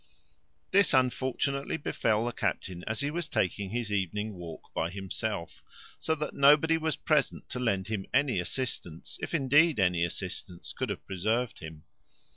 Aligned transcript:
This 0.71 0.95
unfortunately 0.95 1.77
befel 1.77 2.25
the 2.25 2.31
captain 2.31 2.83
as 2.87 3.01
he 3.01 3.11
was 3.11 3.29
taking 3.29 3.69
his 3.69 3.91
evening 3.91 4.33
walk 4.33 4.73
by 4.73 4.89
himself, 4.89 5.63
so 5.99 6.15
that 6.15 6.33
nobody 6.33 6.75
was 6.75 6.95
present 6.95 7.47
to 7.49 7.59
lend 7.59 7.87
him 7.87 8.07
any 8.11 8.39
assistance, 8.39 9.19
if 9.21 9.35
indeed, 9.35 9.79
any 9.79 10.03
assistance 10.03 10.73
could 10.73 10.89
have 10.89 11.05
preserved 11.05 11.59
him. 11.59 11.83